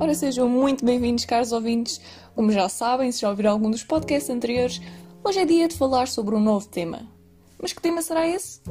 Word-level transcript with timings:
Ora, 0.00 0.14
sejam 0.14 0.48
muito 0.48 0.82
bem-vindos, 0.82 1.26
caros 1.26 1.52
ouvintes. 1.52 2.00
Como 2.34 2.50
já 2.50 2.70
sabem, 2.70 3.12
se 3.12 3.20
já 3.20 3.28
ouviram 3.28 3.50
algum 3.50 3.70
dos 3.70 3.84
podcasts 3.84 4.30
anteriores, 4.30 4.80
hoje 5.22 5.40
é 5.40 5.44
dia 5.44 5.68
de 5.68 5.76
falar 5.76 6.08
sobre 6.08 6.34
um 6.34 6.40
novo 6.40 6.66
tema. 6.66 7.02
Mas 7.60 7.74
que 7.74 7.82
tema 7.82 8.00
será 8.00 8.26
esse? 8.26 8.62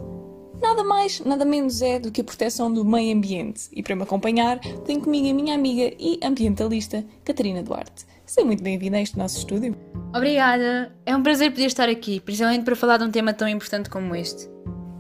Nada 0.60 0.84
mais, 0.84 1.20
nada 1.20 1.46
menos 1.46 1.84
é 1.84 2.00
do 2.00 2.12
que 2.12 2.22
a 2.22 2.24
proteção 2.24 2.74
do 2.74 2.84
meio 2.84 3.16
ambiente. 3.16 3.70
E 3.72 3.84
para 3.84 3.96
me 3.96 4.02
acompanhar, 4.02 4.58
tenho 4.88 5.02
comigo 5.02 5.30
a 5.30 5.34
minha 5.36 5.54
amiga 5.54 5.94
e 6.00 6.20
ambientalista, 6.24 7.06
Catarina 7.24 7.62
Duarte. 7.62 8.08
Seja 8.26 8.44
muito 8.44 8.64
bem-vinda 8.64 8.98
a 8.98 9.02
este 9.02 9.16
nosso 9.16 9.38
estúdio. 9.38 9.78
Obrigada! 10.16 10.92
É 11.06 11.16
um 11.16 11.22
prazer 11.22 11.52
poder 11.52 11.68
estar 11.68 11.90
aqui, 11.90 12.20
principalmente 12.20 12.66
para 12.66 12.76
falar 12.76 12.98
de 12.98 13.04
um 13.04 13.12
tema 13.12 13.36
tão 13.36 13.48
importante 13.48 13.88
como 13.88 14.16
este. 14.16 14.50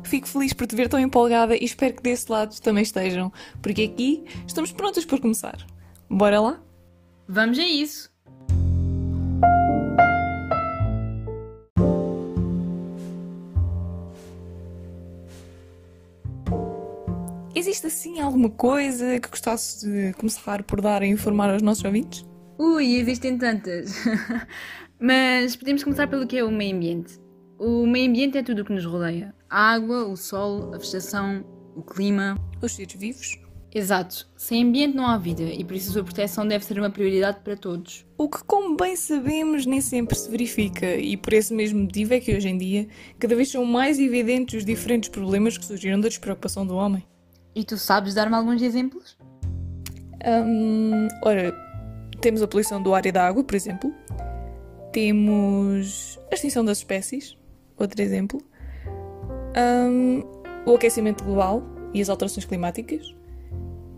Fico 0.03 0.27
feliz 0.27 0.53
por 0.53 0.67
te 0.67 0.75
ver 0.75 0.89
tão 0.89 0.99
empolgada 0.99 1.55
e 1.55 1.65
espero 1.65 1.95
que 1.95 2.03
desse 2.03 2.31
lado 2.31 2.55
também 2.61 2.83
estejam, 2.83 3.33
porque 3.63 3.81
aqui 3.81 4.23
estamos 4.45 4.71
prontas 4.71 5.05
por 5.05 5.19
começar. 5.19 5.57
Bora 6.09 6.41
lá? 6.41 6.59
Vamos 7.27 7.59
a 7.59 7.63
isso! 7.63 8.09
Existe 17.53 17.85
assim 17.85 18.19
alguma 18.19 18.49
coisa 18.49 19.19
que 19.19 19.29
gostasse 19.29 19.85
de 19.87 20.13
começar 20.13 20.63
por 20.63 20.81
dar 20.81 21.03
a 21.03 21.05
informar 21.05 21.51
aos 21.51 21.61
nossos 21.61 21.83
ouvintes? 21.83 22.25
Ui, 22.57 22.95
existem 22.95 23.37
tantas! 23.37 23.93
Mas 24.99 25.55
podemos 25.55 25.83
começar 25.83 26.07
pelo 26.07 26.25
que 26.25 26.37
é 26.37 26.43
o 26.43 26.51
meio 26.51 26.75
ambiente. 26.75 27.19
O 27.59 27.85
meio 27.85 28.09
ambiente 28.09 28.37
é 28.37 28.43
tudo 28.43 28.63
o 28.63 28.65
que 28.65 28.73
nos 28.73 28.85
rodeia: 28.85 29.35
a 29.47 29.73
água, 29.73 30.05
o 30.05 30.17
sol, 30.17 30.73
a 30.73 30.77
vegetação, 30.77 31.45
o 31.75 31.83
clima. 31.83 32.35
Os 32.61 32.71
seres 32.71 32.95
vivos? 32.95 33.48
Exato. 33.73 34.27
Sem 34.35 34.63
ambiente 34.63 34.95
não 34.95 35.05
há 35.05 35.17
vida 35.17 35.43
e 35.43 35.63
por 35.63 35.75
isso 35.75 35.89
a 35.89 35.93
sua 35.93 36.03
proteção 36.03 36.47
deve 36.47 36.65
ser 36.65 36.79
uma 36.79 36.89
prioridade 36.89 37.39
para 37.43 37.55
todos. 37.55 38.05
O 38.17 38.27
que, 38.27 38.43
como 38.43 38.75
bem 38.75 38.95
sabemos, 38.95 39.65
nem 39.65 39.79
sempre 39.79 40.15
se 40.15 40.29
verifica, 40.29 40.95
e 40.95 41.15
por 41.15 41.33
esse 41.33 41.53
mesmo 41.53 41.81
motivo 41.81 42.13
é 42.13 42.19
que 42.19 42.35
hoje 42.35 42.49
em 42.49 42.57
dia 42.57 42.87
cada 43.19 43.35
vez 43.35 43.51
são 43.51 43.63
mais 43.65 43.99
evidentes 43.99 44.55
os 44.55 44.65
diferentes 44.65 45.09
problemas 45.09 45.57
que 45.57 45.65
surgiram 45.65 45.99
da 45.99 46.07
despreocupação 46.07 46.65
do 46.65 46.75
homem. 46.75 47.05
E 47.55 47.63
tu 47.63 47.77
sabes 47.77 48.13
dar-me 48.13 48.35
alguns 48.35 48.61
exemplos? 48.61 49.17
Hum, 50.25 51.07
ora, 51.23 51.53
temos 52.19 52.41
a 52.41 52.47
poluição 52.47 52.81
do 52.81 52.93
ar 52.93 53.05
e 53.05 53.11
da 53.11 53.27
água, 53.27 53.43
por 53.43 53.55
exemplo. 53.55 53.93
Temos 54.91 56.19
a 56.31 56.35
extinção 56.35 56.65
das 56.65 56.79
espécies, 56.79 57.37
outro 57.77 58.01
exemplo. 58.01 58.41
Hum, 59.55 60.21
o 60.65 60.73
aquecimento 60.73 61.23
global 61.23 61.63
e 61.93 62.01
as 62.01 62.09
alterações 62.09 62.45
climáticas. 62.45 63.18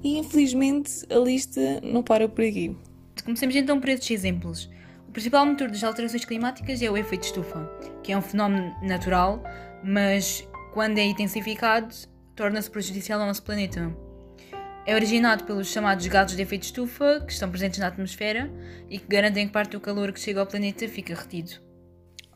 E 0.03 0.17
infelizmente 0.17 1.05
a 1.09 1.17
lista 1.17 1.79
não 1.83 2.01
para 2.01 2.27
por 2.27 2.43
aqui. 2.43 2.75
Comecemos 3.23 3.55
então 3.55 3.79
por 3.79 3.89
estes 3.89 4.11
exemplos. 4.11 4.69
O 5.07 5.11
principal 5.11 5.45
motor 5.45 5.69
das 5.69 5.83
alterações 5.83 6.25
climáticas 6.25 6.81
é 6.81 6.89
o 6.89 6.97
efeito 6.97 7.23
estufa, 7.23 7.69
que 8.01 8.11
é 8.11 8.17
um 8.17 8.21
fenómeno 8.21 8.73
natural, 8.81 9.43
mas 9.83 10.47
quando 10.73 10.97
é 10.97 11.03
intensificado, 11.03 11.93
torna-se 12.35 12.71
prejudicial 12.71 13.19
ao 13.19 13.27
nosso 13.27 13.43
planeta. 13.43 13.93
É 14.85 14.95
originado 14.95 15.43
pelos 15.43 15.67
chamados 15.67 16.07
gases 16.07 16.35
de 16.35 16.41
efeito 16.41 16.63
estufa, 16.63 17.21
que 17.25 17.33
estão 17.33 17.49
presentes 17.49 17.79
na 17.79 17.87
atmosfera 17.87 18.51
e 18.89 18.97
que 18.97 19.07
garantem 19.07 19.45
que 19.45 19.53
parte 19.53 19.71
do 19.71 19.79
calor 19.79 20.11
que 20.11 20.19
chega 20.19 20.39
ao 20.39 20.47
planeta 20.47 20.87
fica 20.87 21.13
retido. 21.13 21.51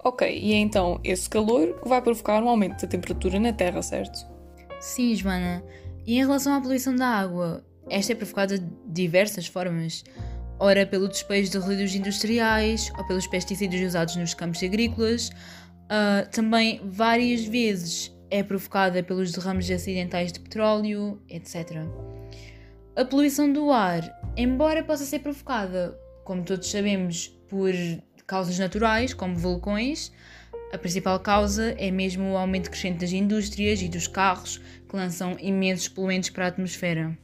Ok, 0.04 0.28
e 0.38 0.54
é 0.54 0.58
então 0.58 1.00
esse 1.04 1.28
calor 1.28 1.80
que 1.82 1.90
vai 1.90 2.02
provocar 2.02 2.44
um 2.44 2.48
aumento 2.50 2.82
da 2.82 2.88
temperatura 2.88 3.40
na 3.40 3.52
Terra, 3.52 3.82
certo? 3.82 4.28
Sim, 4.80 5.16
Joana. 5.16 5.64
E 6.06 6.18
em 6.18 6.20
relação 6.20 6.54
à 6.54 6.62
poluição 6.62 6.96
da 6.96 7.08
água, 7.08 7.66
esta 7.90 8.14
é 8.14 8.16
provocada 8.16 8.58
de 8.58 8.72
diversas 8.88 9.48
formas. 9.48 10.04
Ora 10.60 10.86
pelo 10.86 11.08
despejo 11.08 11.52
de 11.52 11.58
resíduos 11.58 11.96
industriais 11.96 12.92
ou 12.98 13.06
pelos 13.06 13.28
pesticidas 13.28 13.82
usados 13.82 14.16
nos 14.16 14.34
campos 14.34 14.64
agrícolas. 14.64 15.30
Uh, 15.30 16.30
também 16.32 16.82
várias 16.84 17.46
vezes 17.46 18.16
é 18.30 18.42
provocada 18.42 19.04
pelos 19.04 19.32
derrames 19.32 19.70
acidentais 19.70 20.32
de 20.32 20.40
petróleo, 20.40 21.22
etc. 21.30 21.84
A 22.96 23.04
poluição 23.04 23.52
do 23.52 23.72
ar, 23.72 24.02
embora 24.38 24.84
possa 24.84 25.04
ser 25.04 25.20
provocada, 25.20 25.98
como 26.24 26.44
todos 26.44 26.70
sabemos, 26.70 27.28
por 27.50 27.72
causas 28.26 28.58
naturais, 28.58 29.14
como 29.14 29.36
vulcões, 29.36 30.12
a 30.72 30.78
principal 30.78 31.20
causa 31.20 31.74
é 31.78 31.90
mesmo 31.90 32.34
o 32.34 32.38
aumento 32.38 32.70
crescente 32.70 33.00
das 33.00 33.12
indústrias 33.12 33.82
e 33.82 33.88
dos 33.88 34.08
carros, 34.08 34.62
que 34.90 34.96
lançam 34.96 35.38
imensos 35.40 35.88
poluentes 35.88 36.30
para 36.30 36.46
a 36.46 36.48
atmosfera. 36.50 37.18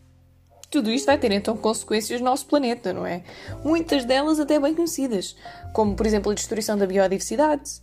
Tudo 0.70 0.90
isto 0.90 1.06
vai 1.06 1.18
ter 1.18 1.34
então 1.34 1.58
consequências 1.58 2.22
no 2.22 2.26
nosso 2.26 2.46
planeta, 2.46 2.94
não 2.94 3.06
é? 3.06 3.24
Muitas 3.64 4.06
delas 4.06 4.40
até 4.40 4.58
bem 4.58 4.74
conhecidas, 4.74 5.36
como 5.74 5.96
por 5.96 6.06
exemplo 6.06 6.32
a 6.32 6.36
destruição 6.36 6.78
da 6.78 6.88
biodiversidade, 6.88 7.82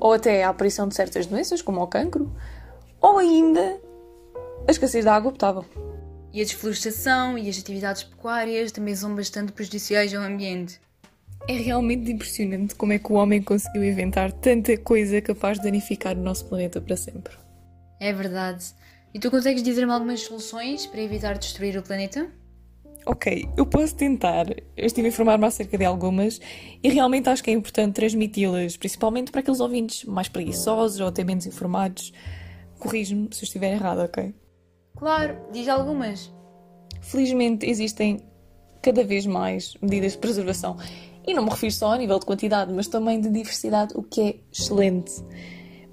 ou 0.00 0.14
até 0.14 0.42
a 0.42 0.48
aparição 0.48 0.88
de 0.88 0.94
certas 0.94 1.26
doenças, 1.26 1.60
como 1.60 1.82
o 1.82 1.86
cancro, 1.86 2.34
ou 2.98 3.18
ainda 3.18 3.78
a 4.66 4.70
escassez 4.70 5.04
de 5.04 5.10
água 5.10 5.32
potável. 5.32 5.66
E 6.32 6.40
a 6.40 6.44
desflorestação 6.44 7.36
e 7.36 7.48
as 7.48 7.58
atividades 7.58 8.04
pecuárias 8.04 8.72
também 8.72 8.96
são 8.96 9.14
bastante 9.14 9.52
prejudiciais 9.52 10.14
ao 10.14 10.22
ambiente. 10.22 10.80
É 11.48 11.54
realmente 11.54 12.10
impressionante 12.10 12.74
como 12.74 12.92
é 12.92 12.98
que 12.98 13.12
o 13.12 13.16
homem 13.16 13.42
conseguiu 13.42 13.84
inventar 13.84 14.32
tanta 14.32 14.76
coisa 14.76 15.20
capaz 15.20 15.58
de 15.58 15.64
danificar 15.64 16.16
o 16.16 16.20
nosso 16.20 16.46
planeta 16.46 16.80
para 16.80 16.96
sempre. 16.96 17.34
É 17.98 18.12
verdade. 18.12 18.64
E 19.12 19.18
tu 19.18 19.30
consegues 19.30 19.62
dizer-me 19.62 19.92
algumas 19.92 20.20
soluções 20.20 20.86
para 20.86 21.00
evitar 21.00 21.36
destruir 21.36 21.76
o 21.76 21.82
planeta? 21.82 22.30
Ok, 23.06 23.48
eu 23.56 23.66
posso 23.66 23.96
tentar. 23.96 24.46
Eu 24.76 24.86
estive 24.86 25.08
a 25.08 25.10
informar-me 25.10 25.46
acerca 25.46 25.76
de 25.76 25.84
algumas 25.84 26.40
e 26.82 26.88
realmente 26.88 27.28
acho 27.28 27.42
que 27.42 27.50
é 27.50 27.54
importante 27.54 27.94
transmiti-las, 27.94 28.76
principalmente 28.76 29.30
para 29.30 29.40
aqueles 29.40 29.60
ouvintes 29.60 30.04
mais 30.04 30.28
preguiçosos 30.28 31.00
ou 31.00 31.08
até 31.08 31.24
menos 31.24 31.46
informados. 31.46 32.12
Corrige-me 32.78 33.28
se 33.32 33.42
eu 33.42 33.46
estiver 33.46 33.72
errado, 33.72 34.00
ok? 34.00 34.34
Claro, 34.96 35.36
diz 35.50 35.66
algumas. 35.68 36.32
Felizmente 37.00 37.66
existem 37.68 38.20
cada 38.82 39.02
vez 39.02 39.26
mais 39.26 39.74
medidas 39.80 40.12
de 40.12 40.18
preservação. 40.18 40.76
E 41.26 41.34
não 41.34 41.44
me 41.44 41.50
refiro 41.50 41.72
só 41.72 41.92
a 41.92 41.98
nível 41.98 42.18
de 42.18 42.26
quantidade, 42.26 42.72
mas 42.72 42.86
também 42.86 43.20
de 43.20 43.28
diversidade, 43.28 43.94
o 43.96 44.02
que 44.02 44.20
é 44.20 44.36
excelente. 44.52 45.12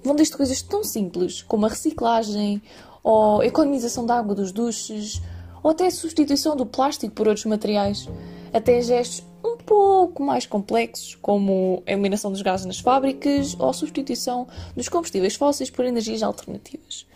Vão 0.02 0.14
desde 0.14 0.36
coisas 0.36 0.62
tão 0.62 0.82
simples 0.82 1.42
como 1.42 1.66
a 1.66 1.68
reciclagem, 1.68 2.62
ou 3.02 3.42
economização 3.42 4.06
de 4.06 4.12
água 4.12 4.34
dos 4.34 4.52
duches, 4.52 5.20
ou 5.62 5.70
até 5.70 5.86
a 5.86 5.90
substituição 5.90 6.56
do 6.56 6.66
plástico 6.66 7.14
por 7.14 7.28
outros 7.28 7.46
materiais, 7.46 8.08
até 8.52 8.80
gestos 8.80 9.26
um 9.44 9.56
pouco 9.56 10.22
mais 10.22 10.46
complexos, 10.46 11.14
como 11.16 11.82
a 11.86 11.92
eliminação 11.92 12.30
dos 12.32 12.42
gases 12.42 12.66
nas 12.66 12.78
fábricas 12.80 13.54
ou 13.58 13.68
a 13.68 13.72
substituição 13.72 14.48
dos 14.76 14.88
combustíveis 14.88 15.36
fósseis 15.36 15.70
por 15.70 15.84
energias 15.84 16.22
alternativas. 16.22 17.06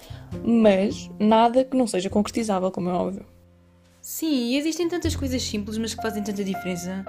Mas 0.45 1.11
nada 1.19 1.65
que 1.65 1.77
não 1.77 1.87
seja 1.87 2.09
concretizável, 2.09 2.71
como 2.71 2.91
é 2.91 2.93
óbvio. 2.93 3.27
Sim, 4.01 4.57
existem 4.57 4.89
tantas 4.89 5.15
coisas 5.15 5.43
simples, 5.43 5.79
mas 5.79 5.95
que 5.95 6.03
fazem 6.03 6.23
tanta 6.23 6.43
diferença. 6.43 7.05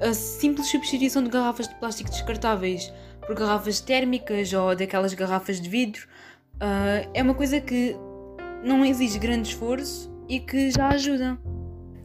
A 0.00 0.12
simples 0.12 0.68
substituição 0.68 1.22
de 1.22 1.30
garrafas 1.30 1.68
de 1.68 1.74
plástico 1.76 2.10
descartáveis 2.10 2.92
por 3.26 3.34
garrafas 3.34 3.80
térmicas 3.80 4.52
ou 4.52 4.74
daquelas 4.74 5.14
garrafas 5.14 5.60
de 5.60 5.68
vidro 5.68 6.06
uh, 6.56 7.08
é 7.14 7.22
uma 7.22 7.34
coisa 7.34 7.60
que 7.60 7.96
não 8.62 8.84
exige 8.84 9.18
grande 9.18 9.48
esforço 9.48 10.12
e 10.28 10.40
que 10.40 10.70
já 10.70 10.88
ajuda. 10.88 11.38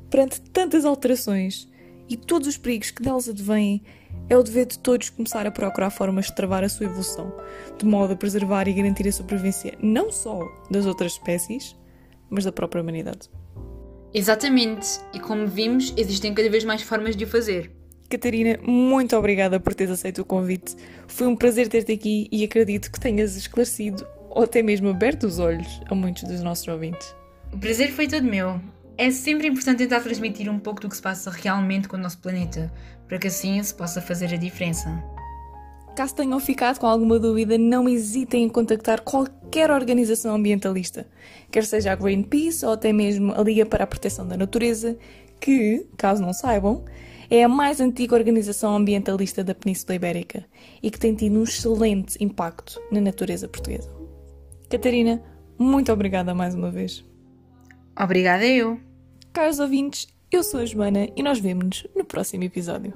Perante 0.10 0.42
tantas 0.42 0.86
alterações 0.86 1.68
e 2.08 2.18
todos 2.18 2.48
os 2.48 2.58
perigos 2.58 2.92
que 2.92 3.02
delas 3.02 3.30
advêm, 3.30 3.84
é 4.30 4.38
o 4.38 4.44
dever 4.44 4.66
de 4.66 4.80
todos 4.80 5.10
começar 5.10 5.46
a 5.46 5.52
procurar 5.52 5.90
formas 5.90 6.26
de 6.26 6.36
travar 6.36 6.64
a 6.64 6.70
sua 6.70 6.86
evolução, 6.86 7.34
de 7.78 7.86
modo 7.86 8.14
a 8.14 8.16
preservar 8.16 8.68
e 8.68 8.74
garantir 8.74 9.08
a 9.08 9.12
sobrevivência 9.12 9.76
não 9.82 10.12
só 10.12 10.40
das 10.70 10.86
outras 10.86 11.14
espécies, 11.14 11.76
mas 12.30 12.46
da 12.46 12.52
própria 12.52 12.82
humanidade. 12.82 13.30
Exatamente, 14.14 15.00
e 15.14 15.20
como 15.20 15.48
vimos, 15.48 15.94
existem 15.98 16.34
cada 16.34 16.50
vez 16.50 16.64
mais 16.64 16.82
formas 16.82 17.16
de 17.16 17.24
o 17.24 17.28
fazer. 17.28 17.79
Catarina, 18.10 18.58
muito 18.64 19.16
obrigada 19.16 19.60
por 19.60 19.76
teres 19.76 19.94
aceito 19.94 20.24
o 20.24 20.26
convite. 20.26 20.76
Foi 21.08 21.28
um 21.28 21.36
prazer 21.36 21.68
ter-te 21.68 21.92
aqui 21.92 22.28
e 22.32 22.44
acredito 22.44 22.92
que 22.92 23.00
tenhas 23.00 23.36
esclarecido 23.36 24.06
ou 24.32 24.44
até 24.44 24.64
mesmo 24.64 24.90
aberto 24.90 25.26
os 25.26 25.38
olhos 25.38 25.80
a 25.88 25.94
muitos 25.94 26.24
dos 26.24 26.42
nossos 26.42 26.68
ouvintes. 26.68 27.16
O 27.54 27.58
prazer 27.58 27.92
foi 27.92 28.08
todo 28.08 28.24
meu. 28.24 28.60
É 28.98 29.12
sempre 29.12 29.48
importante 29.48 29.78
tentar 29.78 30.02
transmitir 30.02 30.50
um 30.50 30.58
pouco 30.58 30.82
do 30.82 30.90
que 30.90 30.96
se 30.96 31.02
passa 31.02 31.30
realmente 31.30 31.88
com 31.88 31.98
o 31.98 32.00
nosso 32.00 32.18
planeta, 32.18 32.74
para 33.08 33.20
que 33.20 33.28
assim 33.28 33.62
se 33.62 33.74
possa 33.74 34.02
fazer 34.02 34.34
a 34.34 34.38
diferença. 34.38 34.90
Caso 35.96 36.16
tenham 36.16 36.40
ficado 36.40 36.80
com 36.80 36.88
alguma 36.88 37.20
dúvida, 37.20 37.58
não 37.60 37.88
hesitem 37.88 38.46
em 38.46 38.50
contactar 38.50 39.02
qualquer 39.02 39.70
organização 39.70 40.36
ambientalista, 40.36 41.08
quer 41.52 41.64
seja 41.64 41.92
a 41.92 41.96
Greenpeace 41.96 42.66
ou 42.66 42.74
até 42.74 42.92
mesmo 42.92 43.34
a 43.34 43.44
Liga 43.44 43.66
para 43.66 43.84
a 43.84 43.88
Proteção 43.88 44.28
da 44.28 44.36
Natureza, 44.36 44.98
que, 45.40 45.88
caso 45.96 46.22
não 46.22 46.34
saibam, 46.34 46.84
é 47.30 47.44
a 47.44 47.50
mais 47.50 47.80
antiga 47.80 48.16
organização 48.16 48.76
ambientalista 48.76 49.44
da 49.44 49.54
Península 49.54 49.96
Ibérica 49.96 50.46
e 50.82 50.90
que 50.90 51.00
tem 51.00 51.14
tido 51.14 51.40
um 51.40 51.44
excelente 51.44 52.18
impacto 52.24 52.82
na 52.92 53.00
natureza 53.00 53.48
portuguesa. 53.48 53.90
Catarina, 54.70 55.22
muito 55.58 55.92
obrigada 55.92 56.34
mais 56.34 56.56
uma 56.56 56.72
vez. 56.72 57.04
Obrigada 58.00 58.46
eu. 58.46 58.80
Caros 59.34 59.60
ouvintes, 59.60 60.08
Eu 60.32 60.44
sou 60.44 60.60
a 60.60 60.66
Joana 60.66 61.10
e 61.16 61.24
nós 61.24 61.40
vemo-nos 61.40 61.88
no 61.96 62.06
próximo 62.06 62.44
episódio. 62.44 62.94